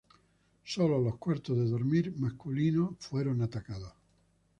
Sólo 0.63 0.97
los 0.99 1.17
cuartos 1.17 1.55
de 1.55 1.67
dormir 1.69 2.15
masculinos 2.17 2.95
fueron 3.01 3.39
atacados. 3.43 3.93